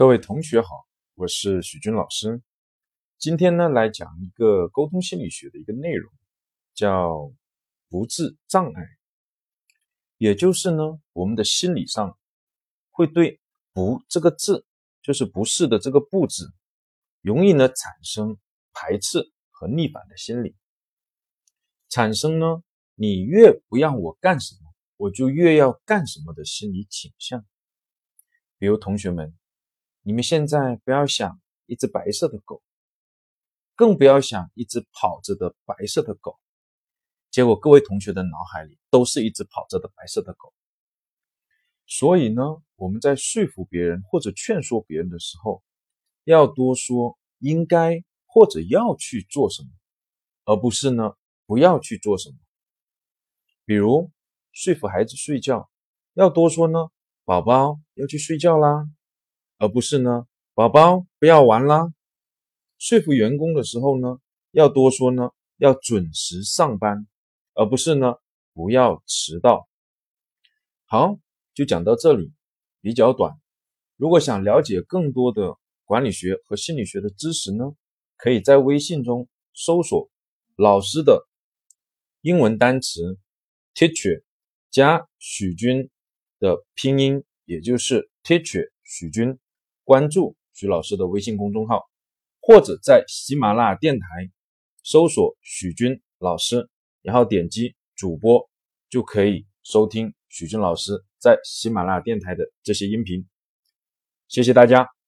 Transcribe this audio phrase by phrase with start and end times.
[0.00, 2.40] 各位同学好，我是许军老师。
[3.18, 6.10] 今天呢，来讲一个沟通心理学的一个内容，
[6.72, 7.30] 叫
[7.90, 8.82] 不治障碍。
[10.16, 12.18] 也就是呢，我们的心理上
[12.88, 13.42] 会对
[13.74, 14.64] “不”这个字，
[15.02, 16.50] 就是不是的这个“不”字，
[17.20, 18.38] 容易呢产生
[18.72, 20.56] 排斥和逆反的心理，
[21.90, 22.62] 产生呢
[22.94, 27.44] 你越不让我干什么，我就越要干什么的心理倾向。
[28.56, 29.36] 比如同学们。
[30.02, 32.62] 你们现在不要想一只白色的狗，
[33.74, 36.38] 更不要想一只跑着的白色的狗。
[37.30, 40.52] 结果各位同学的脑海里都是一只跑着的白色的狗。
[41.86, 42.42] 所以呢，
[42.76, 45.62] 我们在说服别人或者劝说别人的时候，
[46.24, 49.68] 要多说应该或者要去做什么，
[50.44, 51.14] 而不是呢
[51.46, 52.36] 不要去做什么。
[53.64, 54.10] 比如
[54.52, 55.70] 说服孩子睡觉，
[56.14, 56.88] 要多说呢，
[57.24, 58.88] 宝宝要去睡觉啦。
[59.60, 61.92] 而不是呢，宝宝不要玩啦。
[62.78, 64.18] 说服员工的时候呢，
[64.52, 67.06] 要多说呢，要准时上班，
[67.52, 68.14] 而不是呢，
[68.54, 69.68] 不要迟到。
[70.86, 71.18] 好，
[71.52, 72.32] 就讲到这里，
[72.80, 73.34] 比较短。
[73.96, 77.74] 如果想了解更多的管理学和心理学的知识呢，
[78.16, 80.08] 可以在微信中搜索
[80.56, 81.28] 老师的
[82.22, 83.18] 英文单词
[83.74, 84.22] teacher
[84.70, 85.90] 加许军
[86.38, 89.38] 的拼音，也就是 teacher 许军。
[89.90, 91.82] 关注徐老师的微信公众号，
[92.40, 94.06] 或者在喜马拉雅电台
[94.84, 96.70] 搜索许军老师，
[97.02, 98.48] 然后点击主播，
[98.88, 103.26] 就可以收听许军老师在喜马拉雅电台的这些音频。
[104.28, 104.99] 谢谢大家。